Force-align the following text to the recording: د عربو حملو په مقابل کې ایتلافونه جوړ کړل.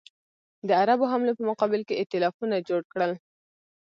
د 0.67 0.69
عربو 0.81 1.09
حملو 1.11 1.37
په 1.37 1.43
مقابل 1.49 1.81
کې 1.87 1.99
ایتلافونه 2.01 2.55
جوړ 2.69 2.81
کړل. 2.93 3.11